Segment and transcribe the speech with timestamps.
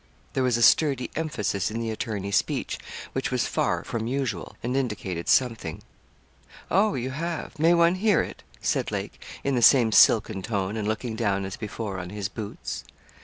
[0.33, 2.79] There was a sturdy emphasis in the attorney's speech
[3.13, 5.83] which was far from usual, and indicated something.
[6.71, 6.95] 'Oh!
[6.95, 7.59] you have?
[7.59, 11.55] May one hear it?' said Lake, in the same silken tone, and looking down, as
[11.55, 12.83] before, on his boots.